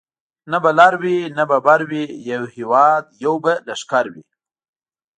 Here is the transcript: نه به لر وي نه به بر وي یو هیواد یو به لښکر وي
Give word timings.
نه 0.51 0.57
به 0.63 0.71
لر 0.79 0.93
وي 1.01 1.17
نه 1.37 1.43
به 1.49 1.57
بر 1.65 1.81
وي 1.89 2.03
یو 2.29 2.43
هیواد 2.55 3.03
یو 3.23 3.35
به 3.43 3.53
لښکر 3.67 4.05
وي 4.13 4.23